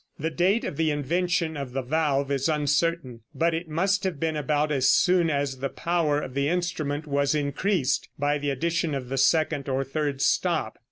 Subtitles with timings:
[0.17, 4.35] The date of the invention of the valve is uncertain, but it must have been
[4.35, 9.09] about as soon as the power of the instrument was increased by the addition of
[9.09, 10.79] the second or third stop.